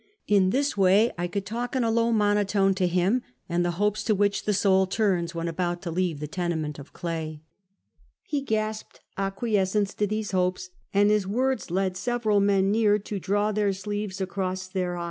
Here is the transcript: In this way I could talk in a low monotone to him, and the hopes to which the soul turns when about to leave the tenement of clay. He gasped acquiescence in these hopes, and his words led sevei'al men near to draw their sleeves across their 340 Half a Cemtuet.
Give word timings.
In 0.25 0.49
this 0.49 0.75
way 0.75 1.11
I 1.15 1.27
could 1.27 1.45
talk 1.45 1.75
in 1.75 1.83
a 1.83 1.91
low 1.91 2.11
monotone 2.11 2.73
to 2.73 2.87
him, 2.87 3.21
and 3.47 3.63
the 3.63 3.69
hopes 3.77 4.03
to 4.05 4.15
which 4.15 4.45
the 4.45 4.51
soul 4.53 4.87
turns 4.87 5.35
when 5.35 5.47
about 5.47 5.83
to 5.83 5.91
leave 5.91 6.19
the 6.19 6.25
tenement 6.25 6.79
of 6.79 6.91
clay. 6.91 7.43
He 8.23 8.41
gasped 8.41 9.01
acquiescence 9.15 9.93
in 9.93 10.09
these 10.09 10.31
hopes, 10.31 10.71
and 10.91 11.11
his 11.11 11.27
words 11.27 11.69
led 11.69 11.93
sevei'al 11.93 12.41
men 12.41 12.71
near 12.71 12.97
to 12.97 13.19
draw 13.19 13.51
their 13.51 13.73
sleeves 13.73 14.19
across 14.19 14.61
their 14.65 14.69
340 14.69 14.69
Half 14.69 14.69
a 14.71 14.97
Cemtuet. 14.97 14.99